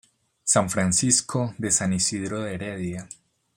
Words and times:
San 0.43 0.67
Francisco 0.67 1.53
de 1.59 1.69
San 1.69 1.93
Isidro 1.93 2.41
de 2.41 2.55
Heredia. 2.55 3.07